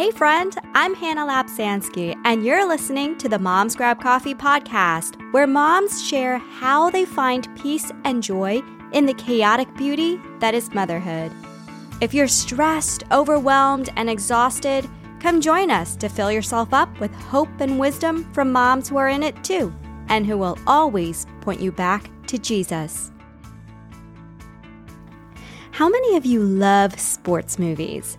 Hey, 0.00 0.12
friend, 0.12 0.56
I'm 0.72 0.94
Hannah 0.94 1.26
Lapsansky, 1.26 2.18
and 2.24 2.42
you're 2.42 2.66
listening 2.66 3.18
to 3.18 3.28
the 3.28 3.38
Moms 3.38 3.76
Grab 3.76 4.00
Coffee 4.00 4.34
podcast, 4.34 5.20
where 5.34 5.46
moms 5.46 6.02
share 6.02 6.38
how 6.38 6.88
they 6.88 7.04
find 7.04 7.54
peace 7.54 7.92
and 8.04 8.22
joy 8.22 8.62
in 8.94 9.04
the 9.04 9.12
chaotic 9.12 9.68
beauty 9.76 10.18
that 10.38 10.54
is 10.54 10.72
motherhood. 10.72 11.30
If 12.00 12.14
you're 12.14 12.28
stressed, 12.28 13.04
overwhelmed, 13.12 13.90
and 13.96 14.08
exhausted, 14.08 14.88
come 15.20 15.38
join 15.38 15.70
us 15.70 15.96
to 15.96 16.08
fill 16.08 16.32
yourself 16.32 16.72
up 16.72 16.98
with 16.98 17.14
hope 17.14 17.60
and 17.60 17.78
wisdom 17.78 18.24
from 18.32 18.50
moms 18.50 18.88
who 18.88 18.96
are 18.96 19.10
in 19.10 19.22
it 19.22 19.44
too, 19.44 19.70
and 20.08 20.24
who 20.24 20.38
will 20.38 20.56
always 20.66 21.26
point 21.42 21.60
you 21.60 21.72
back 21.72 22.08
to 22.28 22.38
Jesus. 22.38 23.12
How 25.72 25.90
many 25.90 26.16
of 26.16 26.24
you 26.24 26.42
love 26.42 26.98
sports 26.98 27.58
movies? 27.58 28.16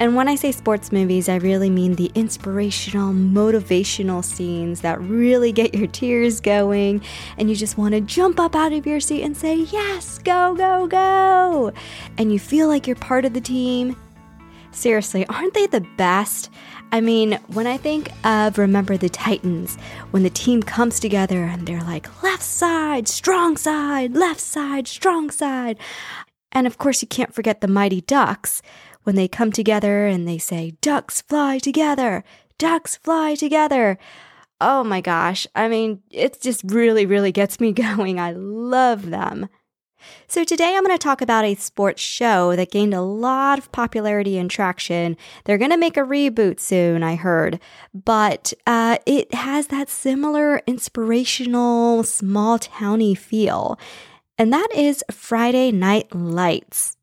And 0.00 0.14
when 0.14 0.28
I 0.28 0.36
say 0.36 0.52
sports 0.52 0.92
movies, 0.92 1.28
I 1.28 1.36
really 1.36 1.70
mean 1.70 1.94
the 1.94 2.12
inspirational, 2.14 3.12
motivational 3.12 4.24
scenes 4.24 4.80
that 4.82 5.00
really 5.00 5.50
get 5.50 5.74
your 5.74 5.88
tears 5.88 6.40
going 6.40 7.02
and 7.36 7.50
you 7.50 7.56
just 7.56 7.76
want 7.76 7.94
to 7.94 8.00
jump 8.00 8.38
up 8.38 8.54
out 8.54 8.72
of 8.72 8.86
your 8.86 9.00
seat 9.00 9.24
and 9.24 9.36
say, 9.36 9.56
Yes, 9.56 10.18
go, 10.20 10.54
go, 10.54 10.86
go. 10.86 11.72
And 12.16 12.32
you 12.32 12.38
feel 12.38 12.68
like 12.68 12.86
you're 12.86 12.96
part 12.96 13.24
of 13.24 13.34
the 13.34 13.40
team. 13.40 13.96
Seriously, 14.70 15.26
aren't 15.26 15.54
they 15.54 15.66
the 15.66 15.84
best? 15.96 16.50
I 16.92 17.00
mean, 17.00 17.32
when 17.48 17.66
I 17.66 17.76
think 17.76 18.10
of 18.24 18.56
Remember 18.56 18.96
the 18.96 19.08
Titans, 19.08 19.76
when 20.12 20.22
the 20.22 20.30
team 20.30 20.62
comes 20.62 21.00
together 21.00 21.42
and 21.42 21.66
they're 21.66 21.82
like, 21.82 22.22
left 22.22 22.44
side, 22.44 23.08
strong 23.08 23.56
side, 23.56 24.14
left 24.14 24.40
side, 24.40 24.86
strong 24.86 25.30
side. 25.30 25.78
And 26.52 26.66
of 26.66 26.78
course, 26.78 27.02
you 27.02 27.08
can't 27.08 27.34
forget 27.34 27.60
the 27.60 27.68
Mighty 27.68 28.00
Ducks 28.02 28.62
when 29.04 29.16
they 29.16 29.28
come 29.28 29.52
together 29.52 30.06
and 30.06 30.26
they 30.26 30.38
say, 30.38 30.72
ducks 30.80 31.22
fly 31.22 31.58
together, 31.58 32.24
ducks 32.58 32.96
fly 32.96 33.34
together. 33.34 33.98
Oh 34.60 34.82
my 34.82 35.00
gosh. 35.00 35.46
I 35.54 35.68
mean, 35.68 36.02
it 36.10 36.40
just 36.40 36.62
really, 36.66 37.06
really 37.06 37.32
gets 37.32 37.60
me 37.60 37.72
going. 37.96 38.18
I 38.18 38.32
love 38.32 39.10
them. 39.10 39.48
So, 40.28 40.44
today 40.44 40.76
I'm 40.76 40.84
going 40.84 40.96
to 40.96 41.02
talk 41.02 41.20
about 41.20 41.44
a 41.44 41.54
sports 41.56 42.02
show 42.02 42.54
that 42.54 42.70
gained 42.70 42.94
a 42.94 43.00
lot 43.00 43.58
of 43.58 43.72
popularity 43.72 44.38
and 44.38 44.50
traction. 44.50 45.16
They're 45.44 45.58
going 45.58 45.70
to 45.72 45.76
make 45.76 45.96
a 45.96 46.02
reboot 46.02 46.60
soon, 46.60 47.02
I 47.02 47.16
heard, 47.16 47.58
but 47.92 48.52
uh, 48.66 48.98
it 49.06 49.34
has 49.34 49.68
that 49.68 49.88
similar 49.88 50.58
inspirational, 50.66 52.04
small 52.04 52.58
towny 52.58 53.14
feel, 53.14 53.78
and 54.38 54.52
that 54.52 54.68
is 54.74 55.02
Friday 55.10 55.72
Night 55.72 56.14
Lights. 56.14 56.97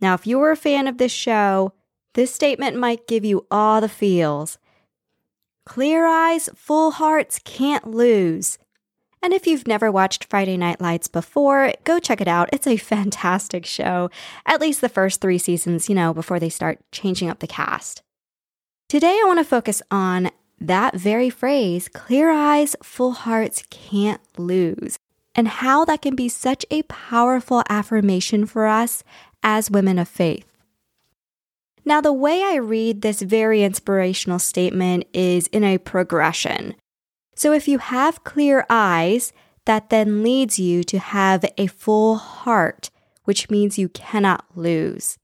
Now, 0.00 0.14
if 0.14 0.26
you 0.26 0.38
were 0.38 0.50
a 0.50 0.56
fan 0.56 0.86
of 0.86 0.98
this 0.98 1.12
show, 1.12 1.72
this 2.14 2.34
statement 2.34 2.76
might 2.76 3.06
give 3.06 3.24
you 3.24 3.46
all 3.50 3.80
the 3.80 3.88
feels. 3.88 4.58
Clear 5.64 6.06
eyes, 6.06 6.48
full 6.54 6.92
hearts 6.92 7.40
can't 7.44 7.86
lose. 7.86 8.58
And 9.22 9.32
if 9.32 9.46
you've 9.46 9.66
never 9.66 9.90
watched 9.90 10.24
Friday 10.30 10.56
Night 10.56 10.80
Lights 10.80 11.08
before, 11.08 11.72
go 11.84 11.98
check 11.98 12.20
it 12.20 12.28
out. 12.28 12.48
It's 12.52 12.66
a 12.66 12.76
fantastic 12.92 13.66
show. 13.66 14.10
At 14.44 14.60
least 14.60 14.80
the 14.80 14.88
first 14.88 15.20
three 15.20 15.38
seasons, 15.38 15.88
you 15.88 15.94
know, 15.94 16.14
before 16.14 16.38
they 16.38 16.48
start 16.48 16.78
changing 16.92 17.28
up 17.28 17.40
the 17.40 17.46
cast. 17.46 18.02
Today, 18.88 19.18
I 19.20 19.24
want 19.26 19.40
to 19.40 19.44
focus 19.44 19.82
on 19.90 20.30
that 20.60 20.94
very 20.94 21.28
phrase 21.28 21.88
clear 21.88 22.30
eyes, 22.30 22.76
full 22.82 23.12
hearts 23.12 23.64
can't 23.68 24.20
lose, 24.38 24.96
and 25.34 25.48
how 25.48 25.84
that 25.84 26.02
can 26.02 26.14
be 26.14 26.28
such 26.28 26.64
a 26.70 26.82
powerful 26.82 27.62
affirmation 27.68 28.46
for 28.46 28.66
us 28.66 29.02
as 29.46 29.70
women 29.70 29.98
of 29.98 30.08
faith. 30.08 30.44
Now, 31.84 32.00
the 32.00 32.12
way 32.12 32.42
I 32.42 32.56
read 32.56 33.00
this 33.00 33.22
very 33.22 33.62
inspirational 33.62 34.40
statement 34.40 35.06
is 35.12 35.46
in 35.46 35.62
a 35.62 35.78
progression. 35.78 36.74
So, 37.36 37.52
if 37.52 37.68
you 37.68 37.78
have 37.78 38.24
clear 38.24 38.66
eyes, 38.68 39.32
that 39.64 39.88
then 39.88 40.24
leads 40.24 40.58
you 40.58 40.82
to 40.84 40.98
have 40.98 41.44
a 41.56 41.68
full 41.68 42.16
heart, 42.16 42.90
which 43.24 43.48
means 43.48 43.78
you 43.78 43.88
cannot 43.88 44.44
lose. 44.56 45.16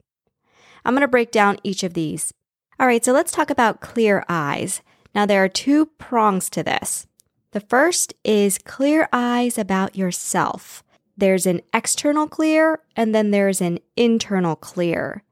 I'm 0.85 0.93
going 0.93 1.01
to 1.01 1.07
break 1.07 1.31
down 1.31 1.59
each 1.63 1.83
of 1.83 1.93
these. 1.93 2.33
All 2.79 2.87
right, 2.87 3.03
so 3.03 3.11
let's 3.11 3.31
talk 3.31 3.49
about 3.49 3.81
clear 3.81 4.23
eyes. 4.29 4.81
Now, 5.13 5.25
there 5.25 5.43
are 5.43 5.49
two 5.49 5.87
prongs 5.97 6.49
to 6.51 6.63
this. 6.63 7.07
The 7.51 7.59
first 7.59 8.13
is 8.23 8.57
clear 8.57 9.09
eyes 9.11 9.57
about 9.57 9.97
yourself 9.97 10.81
there's 11.15 11.45
an 11.45 11.61
external 11.73 12.27
clear 12.27 12.79
and 12.95 13.13
then 13.13 13.31
there's 13.31 13.61
an 13.61 13.79
internal 13.95 14.55
clear. 14.55 15.23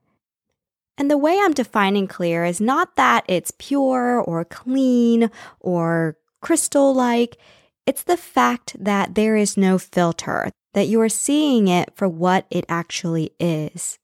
And 0.98 1.10
the 1.10 1.18
way 1.18 1.40
I'm 1.42 1.54
defining 1.54 2.08
clear 2.08 2.46
is 2.46 2.62
not 2.62 2.96
that 2.96 3.26
it's 3.28 3.52
pure 3.58 4.20
or 4.20 4.46
clean 4.46 5.32
or 5.60 6.18
crystal 6.42 6.94
like. 6.94 7.38
It's 7.86 8.04
the 8.04 8.18
fact 8.18 8.76
that 8.80 9.16
there 9.16 9.36
is 9.36 9.58
no 9.58 9.80
filter, 9.80 10.52
that 10.74 10.88
you 10.88 11.02
are 11.02 11.10
seeing 11.10 11.68
it 11.68 11.92
for 11.96 12.08
what 12.08 12.46
it 12.52 12.66
actually 12.70 13.32
is. 13.40 13.98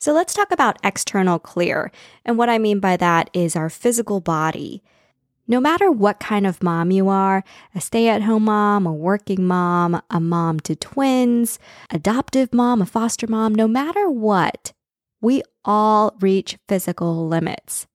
So 0.00 0.12
let's 0.12 0.34
talk 0.34 0.50
about 0.50 0.78
external 0.82 1.38
clear. 1.38 1.92
And 2.24 2.38
what 2.38 2.48
I 2.48 2.58
mean 2.58 2.80
by 2.80 2.96
that 2.96 3.30
is 3.32 3.54
our 3.54 3.70
physical 3.70 4.20
body. 4.20 4.82
No 5.50 5.60
matter 5.60 5.90
what 5.90 6.20
kind 6.20 6.46
of 6.46 6.62
mom 6.62 6.92
you 6.92 7.08
are 7.08 7.42
a 7.74 7.80
stay 7.80 8.06
at 8.06 8.22
home 8.22 8.44
mom, 8.44 8.86
a 8.86 8.92
working 8.92 9.44
mom, 9.44 10.00
a 10.08 10.20
mom 10.20 10.60
to 10.60 10.76
twins, 10.76 11.58
adoptive 11.90 12.54
mom, 12.54 12.80
a 12.80 12.86
foster 12.86 13.26
mom 13.26 13.56
no 13.56 13.66
matter 13.66 14.08
what, 14.08 14.72
we 15.20 15.42
all 15.64 16.14
reach 16.20 16.56
physical 16.68 17.26
limits. 17.26 17.88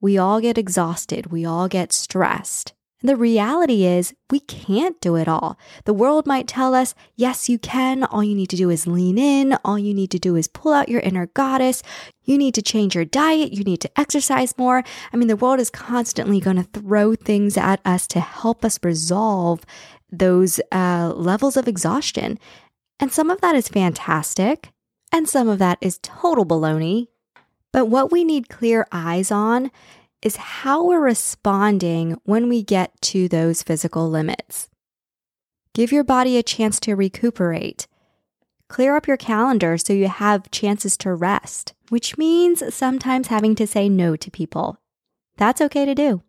We 0.00 0.18
all 0.18 0.40
get 0.40 0.58
exhausted, 0.58 1.26
we 1.30 1.44
all 1.44 1.68
get 1.68 1.92
stressed. 1.92 2.72
And 3.00 3.10
the 3.10 3.16
reality 3.16 3.84
is, 3.84 4.14
we 4.30 4.40
can't 4.40 4.98
do 5.00 5.16
it 5.16 5.28
all. 5.28 5.58
The 5.84 5.92
world 5.92 6.26
might 6.26 6.48
tell 6.48 6.74
us, 6.74 6.94
yes, 7.14 7.48
you 7.48 7.58
can. 7.58 8.04
All 8.04 8.24
you 8.24 8.34
need 8.34 8.48
to 8.50 8.56
do 8.56 8.70
is 8.70 8.86
lean 8.86 9.18
in. 9.18 9.58
All 9.64 9.78
you 9.78 9.92
need 9.92 10.10
to 10.12 10.18
do 10.18 10.34
is 10.34 10.48
pull 10.48 10.72
out 10.72 10.88
your 10.88 11.00
inner 11.00 11.26
goddess. 11.26 11.82
You 12.24 12.38
need 12.38 12.54
to 12.54 12.62
change 12.62 12.94
your 12.94 13.04
diet. 13.04 13.52
You 13.52 13.64
need 13.64 13.82
to 13.82 14.00
exercise 14.00 14.56
more. 14.56 14.82
I 15.12 15.16
mean, 15.16 15.28
the 15.28 15.36
world 15.36 15.60
is 15.60 15.68
constantly 15.68 16.40
going 16.40 16.56
to 16.56 16.62
throw 16.62 17.14
things 17.14 17.58
at 17.58 17.80
us 17.84 18.06
to 18.08 18.20
help 18.20 18.64
us 18.64 18.78
resolve 18.82 19.64
those 20.10 20.58
uh, 20.72 21.12
levels 21.14 21.56
of 21.56 21.68
exhaustion. 21.68 22.38
And 22.98 23.12
some 23.12 23.30
of 23.30 23.42
that 23.42 23.54
is 23.54 23.68
fantastic, 23.68 24.70
and 25.12 25.28
some 25.28 25.48
of 25.48 25.58
that 25.58 25.78
is 25.82 25.98
total 26.02 26.46
baloney. 26.46 27.08
But 27.72 27.86
what 27.86 28.10
we 28.10 28.24
need 28.24 28.48
clear 28.48 28.86
eyes 28.90 29.30
on 29.30 29.70
is 30.22 30.36
how 30.36 30.84
we're 30.84 31.00
responding 31.00 32.16
when 32.24 32.48
we 32.48 32.62
get 32.62 33.00
to 33.00 33.28
those 33.28 33.62
physical 33.62 34.08
limits. 34.08 34.68
Give 35.74 35.92
your 35.92 36.04
body 36.04 36.36
a 36.36 36.42
chance 36.42 36.80
to 36.80 36.96
recuperate. 36.96 37.86
Clear 38.68 38.96
up 38.96 39.06
your 39.06 39.16
calendar 39.16 39.78
so 39.78 39.92
you 39.92 40.08
have 40.08 40.50
chances 40.50 40.96
to 40.98 41.14
rest, 41.14 41.74
which 41.90 42.18
means 42.18 42.74
sometimes 42.74 43.28
having 43.28 43.54
to 43.56 43.66
say 43.66 43.88
no 43.88 44.16
to 44.16 44.30
people. 44.30 44.78
That's 45.36 45.60
okay 45.60 45.84
to 45.84 45.94
do. 45.94 46.22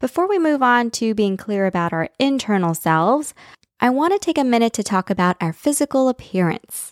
Before 0.00 0.26
we 0.26 0.38
move 0.38 0.62
on 0.62 0.90
to 0.92 1.14
being 1.14 1.36
clear 1.36 1.66
about 1.66 1.92
our 1.92 2.08
internal 2.18 2.74
selves, 2.74 3.34
I 3.78 3.90
want 3.90 4.12
to 4.12 4.18
take 4.18 4.38
a 4.38 4.44
minute 4.44 4.72
to 4.74 4.82
talk 4.82 5.10
about 5.10 5.36
our 5.40 5.52
physical 5.52 6.08
appearance. 6.08 6.90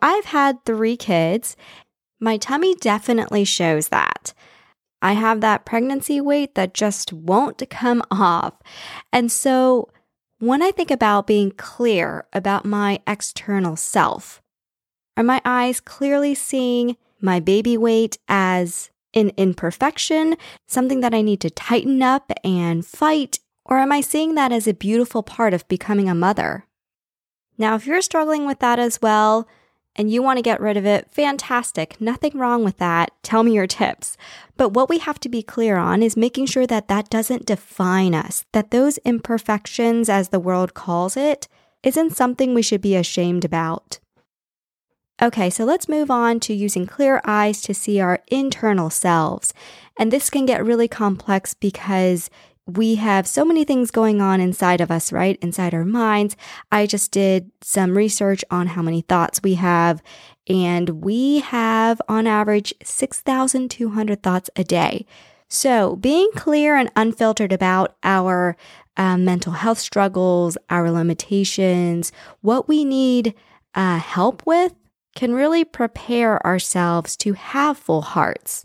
I've 0.00 0.26
had 0.26 0.64
three 0.64 0.96
kids. 0.96 1.56
My 2.20 2.38
tummy 2.38 2.74
definitely 2.76 3.44
shows 3.44 3.88
that. 3.88 4.32
I 5.04 5.12
have 5.12 5.42
that 5.42 5.66
pregnancy 5.66 6.18
weight 6.18 6.54
that 6.54 6.72
just 6.72 7.12
won't 7.12 7.62
come 7.68 8.02
off. 8.10 8.54
And 9.12 9.30
so 9.30 9.90
when 10.38 10.62
I 10.62 10.70
think 10.70 10.90
about 10.90 11.26
being 11.26 11.50
clear 11.50 12.24
about 12.32 12.64
my 12.64 13.00
external 13.06 13.76
self, 13.76 14.40
are 15.14 15.22
my 15.22 15.42
eyes 15.44 15.78
clearly 15.78 16.34
seeing 16.34 16.96
my 17.20 17.38
baby 17.38 17.76
weight 17.76 18.16
as 18.28 18.90
an 19.12 19.30
imperfection, 19.36 20.36
something 20.68 21.00
that 21.00 21.12
I 21.12 21.20
need 21.20 21.40
to 21.42 21.50
tighten 21.50 22.02
up 22.02 22.32
and 22.42 22.84
fight? 22.84 23.40
Or 23.66 23.80
am 23.80 23.92
I 23.92 24.00
seeing 24.00 24.36
that 24.36 24.52
as 24.52 24.66
a 24.66 24.72
beautiful 24.72 25.22
part 25.22 25.52
of 25.52 25.68
becoming 25.68 26.08
a 26.08 26.14
mother? 26.14 26.66
Now, 27.58 27.74
if 27.74 27.86
you're 27.86 28.00
struggling 28.00 28.46
with 28.46 28.60
that 28.60 28.78
as 28.78 29.02
well, 29.02 29.46
and 29.96 30.10
you 30.10 30.22
want 30.22 30.38
to 30.38 30.42
get 30.42 30.60
rid 30.60 30.76
of 30.76 30.84
it, 30.84 31.08
fantastic. 31.10 32.00
Nothing 32.00 32.36
wrong 32.38 32.64
with 32.64 32.78
that. 32.78 33.12
Tell 33.22 33.42
me 33.42 33.52
your 33.52 33.66
tips. 33.66 34.16
But 34.56 34.70
what 34.70 34.88
we 34.88 34.98
have 34.98 35.20
to 35.20 35.28
be 35.28 35.42
clear 35.42 35.76
on 35.76 36.02
is 36.02 36.16
making 36.16 36.46
sure 36.46 36.66
that 36.66 36.88
that 36.88 37.10
doesn't 37.10 37.46
define 37.46 38.14
us, 38.14 38.44
that 38.52 38.70
those 38.70 38.98
imperfections, 38.98 40.08
as 40.08 40.28
the 40.28 40.40
world 40.40 40.74
calls 40.74 41.16
it, 41.16 41.48
isn't 41.82 42.16
something 42.16 42.54
we 42.54 42.62
should 42.62 42.80
be 42.80 42.96
ashamed 42.96 43.44
about. 43.44 43.98
Okay, 45.22 45.48
so 45.48 45.64
let's 45.64 45.88
move 45.88 46.10
on 46.10 46.40
to 46.40 46.52
using 46.52 46.86
clear 46.86 47.20
eyes 47.24 47.60
to 47.62 47.72
see 47.72 48.00
our 48.00 48.20
internal 48.28 48.90
selves. 48.90 49.54
And 49.96 50.10
this 50.10 50.28
can 50.28 50.44
get 50.44 50.64
really 50.64 50.88
complex 50.88 51.54
because 51.54 52.30
we 52.66 52.94
have 52.94 53.26
so 53.26 53.44
many 53.44 53.64
things 53.64 53.90
going 53.90 54.20
on 54.20 54.40
inside 54.40 54.80
of 54.80 54.90
us, 54.90 55.12
right? 55.12 55.38
Inside 55.42 55.74
our 55.74 55.84
minds. 55.84 56.36
I 56.72 56.86
just 56.86 57.10
did 57.10 57.50
some 57.60 57.96
research 57.96 58.44
on 58.50 58.68
how 58.68 58.82
many 58.82 59.02
thoughts 59.02 59.42
we 59.42 59.54
have, 59.54 60.02
and 60.48 61.04
we 61.04 61.40
have 61.40 62.00
on 62.08 62.26
average 62.26 62.72
6,200 62.82 64.22
thoughts 64.22 64.50
a 64.56 64.64
day. 64.64 65.04
So, 65.48 65.96
being 65.96 66.30
clear 66.34 66.74
and 66.76 66.90
unfiltered 66.96 67.52
about 67.52 67.96
our 68.02 68.56
uh, 68.96 69.18
mental 69.18 69.52
health 69.52 69.78
struggles, 69.78 70.56
our 70.70 70.90
limitations, 70.90 72.12
what 72.40 72.66
we 72.66 72.84
need 72.84 73.34
uh, 73.74 73.98
help 73.98 74.44
with, 74.46 74.74
can 75.14 75.34
really 75.34 75.64
prepare 75.64 76.44
ourselves 76.44 77.16
to 77.18 77.34
have 77.34 77.78
full 77.78 78.02
hearts. 78.02 78.64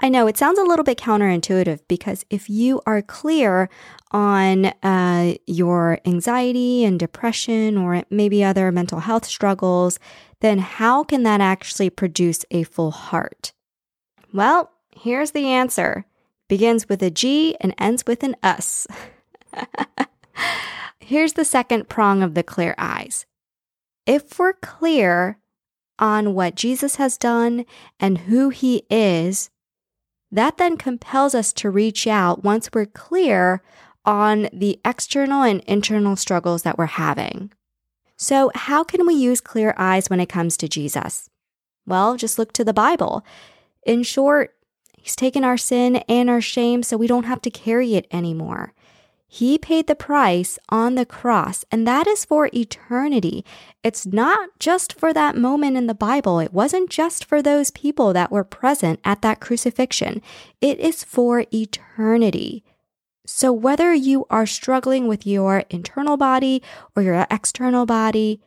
I 0.00 0.08
know 0.08 0.28
it 0.28 0.38
sounds 0.38 0.58
a 0.58 0.64
little 0.64 0.84
bit 0.84 0.98
counterintuitive 0.98 1.80
because 1.88 2.24
if 2.30 2.48
you 2.48 2.80
are 2.86 3.02
clear 3.02 3.68
on 4.12 4.66
uh, 4.82 5.34
your 5.46 5.98
anxiety 6.04 6.84
and 6.84 7.00
depression 7.00 7.76
or 7.76 8.04
maybe 8.08 8.44
other 8.44 8.70
mental 8.70 9.00
health 9.00 9.24
struggles, 9.24 9.98
then 10.40 10.58
how 10.58 11.02
can 11.02 11.24
that 11.24 11.40
actually 11.40 11.90
produce 11.90 12.44
a 12.52 12.62
full 12.62 12.92
heart? 12.92 13.52
Well, 14.32 14.70
here's 14.94 15.32
the 15.32 15.46
answer 15.46 16.04
begins 16.48 16.88
with 16.88 17.02
a 17.02 17.10
G 17.10 17.56
and 17.60 17.74
ends 17.76 18.04
with 18.06 18.22
an 18.22 18.36
us. 18.42 18.86
here's 21.00 21.34
the 21.34 21.44
second 21.44 21.88
prong 21.88 22.22
of 22.22 22.34
the 22.34 22.42
clear 22.42 22.74
eyes. 22.78 23.26
If 24.06 24.38
we're 24.38 24.54
clear 24.54 25.38
on 25.98 26.34
what 26.34 26.54
Jesus 26.54 26.96
has 26.96 27.18
done 27.18 27.66
and 28.00 28.18
who 28.18 28.48
he 28.48 28.84
is, 28.88 29.50
that 30.30 30.58
then 30.58 30.76
compels 30.76 31.34
us 31.34 31.52
to 31.54 31.70
reach 31.70 32.06
out 32.06 32.44
once 32.44 32.70
we're 32.72 32.86
clear 32.86 33.62
on 34.04 34.48
the 34.52 34.80
external 34.84 35.42
and 35.42 35.60
internal 35.62 36.16
struggles 36.16 36.62
that 36.62 36.78
we're 36.78 36.86
having. 36.86 37.52
So, 38.16 38.50
how 38.54 38.82
can 38.82 39.06
we 39.06 39.14
use 39.14 39.40
clear 39.40 39.74
eyes 39.78 40.10
when 40.10 40.20
it 40.20 40.28
comes 40.28 40.56
to 40.56 40.68
Jesus? 40.68 41.30
Well, 41.86 42.16
just 42.16 42.38
look 42.38 42.52
to 42.54 42.64
the 42.64 42.72
Bible. 42.72 43.24
In 43.86 44.02
short, 44.02 44.54
He's 45.00 45.16
taken 45.16 45.44
our 45.44 45.56
sin 45.56 45.96
and 46.08 46.28
our 46.28 46.40
shame 46.40 46.82
so 46.82 46.96
we 46.96 47.06
don't 47.06 47.24
have 47.24 47.40
to 47.42 47.50
carry 47.50 47.94
it 47.94 48.06
anymore. 48.10 48.74
He 49.30 49.58
paid 49.58 49.86
the 49.86 49.94
price 49.94 50.58
on 50.70 50.94
the 50.94 51.04
cross, 51.04 51.62
and 51.70 51.86
that 51.86 52.06
is 52.06 52.24
for 52.24 52.48
eternity. 52.54 53.44
It's 53.84 54.06
not 54.06 54.48
just 54.58 54.98
for 54.98 55.12
that 55.12 55.36
moment 55.36 55.76
in 55.76 55.86
the 55.86 55.94
Bible. 55.94 56.40
It 56.40 56.54
wasn't 56.54 56.88
just 56.88 57.26
for 57.26 57.42
those 57.42 57.70
people 57.70 58.14
that 58.14 58.32
were 58.32 58.42
present 58.42 59.00
at 59.04 59.20
that 59.20 59.38
crucifixion. 59.38 60.22
It 60.62 60.80
is 60.80 61.04
for 61.04 61.44
eternity. 61.52 62.64
So, 63.26 63.52
whether 63.52 63.92
you 63.92 64.24
are 64.30 64.46
struggling 64.46 65.06
with 65.06 65.26
your 65.26 65.64
internal 65.68 66.16
body 66.16 66.62
or 66.96 67.02
your 67.02 67.26
external 67.30 67.84
body, 67.84 68.40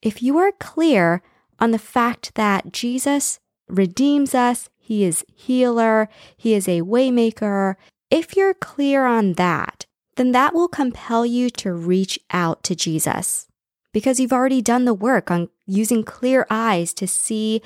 if 0.00 0.22
you 0.22 0.38
are 0.38 0.52
clear 0.52 1.20
on 1.58 1.72
the 1.72 1.80
fact 1.80 2.36
that 2.36 2.72
Jesus 2.72 3.40
redeems 3.68 4.36
us, 4.36 4.70
He 4.76 5.02
is 5.02 5.24
healer, 5.34 6.08
He 6.36 6.54
is 6.54 6.68
a 6.68 6.82
waymaker, 6.82 7.74
if 8.10 8.36
you're 8.36 8.54
clear 8.54 9.04
on 9.04 9.34
that, 9.34 9.77
then 10.18 10.32
that 10.32 10.52
will 10.52 10.68
compel 10.68 11.24
you 11.24 11.48
to 11.48 11.72
reach 11.72 12.18
out 12.30 12.62
to 12.64 12.74
Jesus 12.74 13.46
because 13.92 14.18
you've 14.18 14.32
already 14.32 14.60
done 14.60 14.84
the 14.84 14.94
work 14.94 15.30
on 15.30 15.48
using 15.64 16.02
clear 16.02 16.46
eyes 16.50 16.92
to 16.94 17.06
see 17.06 17.62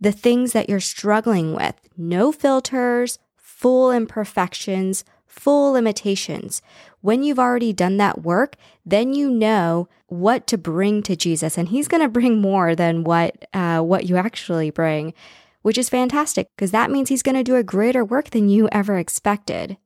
the 0.00 0.12
things 0.12 0.52
that 0.52 0.68
you're 0.68 0.80
struggling 0.80 1.54
with. 1.54 1.74
No 1.96 2.30
filters, 2.30 3.18
full 3.36 3.90
imperfections, 3.90 5.04
full 5.26 5.72
limitations. 5.72 6.60
When 7.00 7.22
you've 7.22 7.38
already 7.38 7.72
done 7.72 7.96
that 7.96 8.22
work, 8.22 8.56
then 8.84 9.14
you 9.14 9.30
know 9.30 9.88
what 10.06 10.46
to 10.48 10.58
bring 10.58 11.02
to 11.04 11.16
Jesus, 11.16 11.56
and 11.56 11.68
He's 11.68 11.88
going 11.88 12.02
to 12.02 12.08
bring 12.08 12.40
more 12.40 12.74
than 12.74 13.02
what 13.02 13.46
uh, 13.54 13.80
what 13.80 14.06
you 14.06 14.16
actually 14.16 14.70
bring, 14.70 15.14
which 15.62 15.78
is 15.78 15.88
fantastic 15.88 16.48
because 16.54 16.70
that 16.70 16.90
means 16.90 17.08
He's 17.08 17.22
going 17.22 17.34
to 17.34 17.42
do 17.42 17.56
a 17.56 17.62
greater 17.62 18.04
work 18.04 18.30
than 18.30 18.48
you 18.48 18.68
ever 18.70 18.98
expected. 18.98 19.78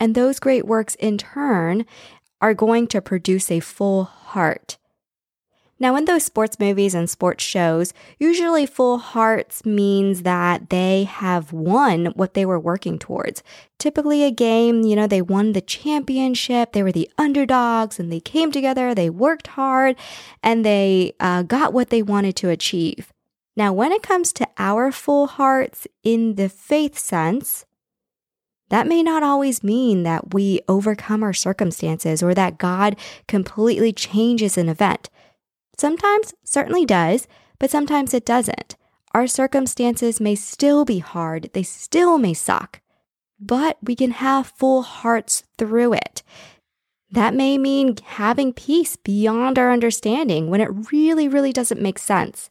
And 0.00 0.14
those 0.14 0.38
great 0.38 0.66
works 0.66 0.94
in 0.96 1.18
turn 1.18 1.84
are 2.40 2.54
going 2.54 2.86
to 2.88 3.00
produce 3.00 3.50
a 3.50 3.60
full 3.60 4.04
heart. 4.04 4.78
Now, 5.80 5.94
in 5.94 6.06
those 6.06 6.24
sports 6.24 6.58
movies 6.58 6.92
and 6.92 7.08
sports 7.08 7.44
shows, 7.44 7.94
usually 8.18 8.66
full 8.66 8.98
hearts 8.98 9.64
means 9.64 10.22
that 10.22 10.70
they 10.70 11.04
have 11.04 11.52
won 11.52 12.06
what 12.16 12.34
they 12.34 12.44
were 12.44 12.58
working 12.58 12.98
towards. 12.98 13.44
Typically, 13.78 14.24
a 14.24 14.32
game, 14.32 14.82
you 14.82 14.96
know, 14.96 15.06
they 15.06 15.22
won 15.22 15.52
the 15.52 15.60
championship, 15.60 16.72
they 16.72 16.82
were 16.82 16.90
the 16.90 17.08
underdogs, 17.16 18.00
and 18.00 18.10
they 18.10 18.18
came 18.18 18.50
together, 18.50 18.92
they 18.92 19.08
worked 19.08 19.48
hard, 19.48 19.94
and 20.42 20.64
they 20.64 21.12
uh, 21.20 21.42
got 21.42 21.72
what 21.72 21.90
they 21.90 22.02
wanted 22.02 22.34
to 22.36 22.50
achieve. 22.50 23.12
Now, 23.56 23.72
when 23.72 23.92
it 23.92 24.02
comes 24.02 24.32
to 24.34 24.48
our 24.58 24.90
full 24.90 25.28
hearts 25.28 25.86
in 26.02 26.34
the 26.34 26.48
faith 26.48 26.98
sense, 26.98 27.66
that 28.70 28.86
may 28.86 29.02
not 29.02 29.22
always 29.22 29.64
mean 29.64 30.02
that 30.02 30.34
we 30.34 30.60
overcome 30.68 31.22
our 31.22 31.32
circumstances 31.32 32.22
or 32.22 32.34
that 32.34 32.58
God 32.58 32.96
completely 33.26 33.92
changes 33.92 34.58
an 34.58 34.68
event. 34.68 35.08
Sometimes 35.76 36.34
certainly 36.44 36.84
does, 36.84 37.26
but 37.58 37.70
sometimes 37.70 38.12
it 38.12 38.26
doesn't. 38.26 38.76
Our 39.14 39.26
circumstances 39.26 40.20
may 40.20 40.34
still 40.34 40.84
be 40.84 40.98
hard, 40.98 41.50
they 41.54 41.62
still 41.62 42.18
may 42.18 42.34
suck, 42.34 42.80
but 43.40 43.78
we 43.82 43.96
can 43.96 44.10
have 44.10 44.52
full 44.56 44.82
hearts 44.82 45.44
through 45.56 45.94
it. 45.94 46.22
That 47.10 47.34
may 47.34 47.56
mean 47.56 47.96
having 48.04 48.52
peace 48.52 48.96
beyond 48.96 49.58
our 49.58 49.72
understanding 49.72 50.50
when 50.50 50.60
it 50.60 50.92
really, 50.92 51.26
really 51.26 51.54
doesn't 51.54 51.80
make 51.80 51.98
sense. 51.98 52.50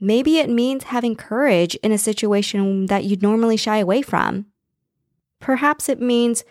Maybe 0.00 0.38
it 0.38 0.48
means 0.48 0.84
having 0.84 1.16
courage 1.16 1.74
in 1.76 1.92
a 1.92 1.98
situation 1.98 2.86
that 2.86 3.04
you'd 3.04 3.22
normally 3.22 3.56
shy 3.56 3.78
away 3.78 4.00
from. 4.00 4.46
Perhaps 5.40 5.88
it 5.88 6.00
means 6.00 6.44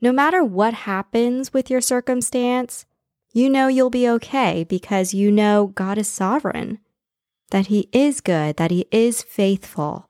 no 0.00 0.12
matter 0.12 0.44
what 0.44 0.74
happens 0.74 1.52
with 1.52 1.70
your 1.70 1.80
circumstance, 1.80 2.84
you 3.32 3.48
know 3.48 3.68
you'll 3.68 3.90
be 3.90 4.08
okay 4.08 4.64
because 4.64 5.14
you 5.14 5.32
know 5.32 5.68
God 5.74 5.98
is 5.98 6.08
sovereign, 6.08 6.78
that 7.50 7.66
He 7.66 7.88
is 7.92 8.20
good, 8.20 8.56
that 8.56 8.70
He 8.70 8.86
is 8.90 9.22
faithful. 9.22 10.08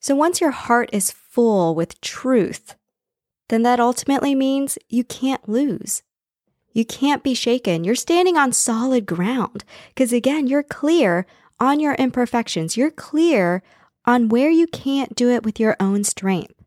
So 0.00 0.14
once 0.14 0.40
your 0.40 0.50
heart 0.50 0.90
is 0.92 1.10
full 1.10 1.74
with 1.74 2.00
truth, 2.00 2.74
then 3.48 3.62
that 3.62 3.80
ultimately 3.80 4.34
means 4.34 4.78
you 4.88 5.04
can't 5.04 5.48
lose. 5.48 6.02
You 6.72 6.84
can't 6.84 7.22
be 7.22 7.34
shaken. 7.34 7.84
You're 7.84 7.94
standing 7.94 8.36
on 8.36 8.52
solid 8.52 9.06
ground 9.06 9.64
because, 9.88 10.12
again, 10.12 10.46
you're 10.46 10.62
clear 10.62 11.26
on 11.58 11.80
your 11.80 11.94
imperfections. 11.94 12.76
You're 12.76 12.90
clear 12.90 13.62
on 14.06 14.28
where 14.28 14.50
you 14.50 14.66
can't 14.66 15.14
do 15.14 15.28
it 15.30 15.44
with 15.44 15.58
your 15.58 15.76
own 15.80 16.04
strength. 16.04 16.59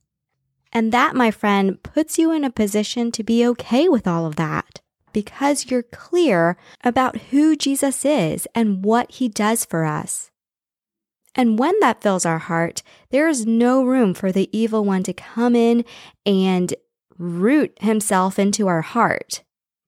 And 0.73 0.91
that, 0.91 1.15
my 1.15 1.29
friend, 1.29 1.81
puts 1.83 2.17
you 2.17 2.31
in 2.31 2.43
a 2.43 2.49
position 2.49 3.11
to 3.11 3.23
be 3.23 3.45
okay 3.45 3.87
with 3.87 4.07
all 4.07 4.25
of 4.25 4.35
that 4.37 4.81
because 5.13 5.69
you're 5.69 5.83
clear 5.83 6.57
about 6.83 7.17
who 7.29 7.55
Jesus 7.55 8.03
is 8.03 8.47
and 8.55 8.83
what 8.83 9.11
he 9.11 9.29
does 9.29 9.63
for 9.63 9.85
us. 9.85 10.31
And 11.35 11.57
when 11.57 11.79
that 11.79 12.01
fills 12.01 12.25
our 12.25 12.39
heart, 12.39 12.81
there 13.11 13.27
is 13.27 13.45
no 13.45 13.83
room 13.83 14.13
for 14.13 14.31
the 14.31 14.49
evil 14.51 14.83
one 14.83 15.03
to 15.03 15.13
come 15.13 15.55
in 15.55 15.85
and 16.25 16.73
root 17.17 17.77
himself 17.79 18.37
into 18.37 18.67
our 18.67 18.81
heart. 18.81 19.43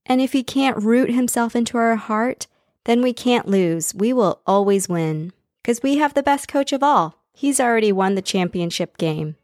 And 0.05 0.21
if 0.21 0.33
he 0.33 0.43
can't 0.43 0.77
root 0.77 1.09
himself 1.09 1.55
into 1.55 1.77
our 1.77 1.95
heart, 1.95 2.47
then 2.85 3.01
we 3.01 3.13
can't 3.13 3.47
lose. 3.47 3.93
We 3.95 4.13
will 4.13 4.41
always 4.45 4.87
win 4.87 5.33
because 5.61 5.81
we 5.81 5.97
have 5.97 6.13
the 6.13 6.23
best 6.23 6.47
coach 6.47 6.71
of 6.71 6.83
all. 6.83 7.23
He's 7.33 7.59
already 7.59 7.91
won 7.91 8.13
the 8.13 8.21
championship 8.21 8.97
game. 8.97 9.35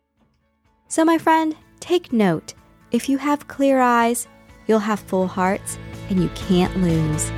So, 0.92 1.06
my 1.06 1.18
friend, 1.18 1.56
take 1.80 2.12
note. 2.12 2.54
If 2.92 3.08
you 3.08 3.18
have 3.18 3.48
clear 3.48 3.80
eyes, 3.80 4.28
you'll 4.68 4.80
have 4.80 5.00
full 5.00 5.26
hearts, 5.26 5.78
and 6.10 6.22
you 6.22 6.28
can't 6.36 6.76
lose. 6.84 7.32